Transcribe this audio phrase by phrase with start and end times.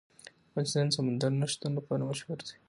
[0.49, 2.55] افغانستان د سمندر نه شتون لپاره مشهور دی.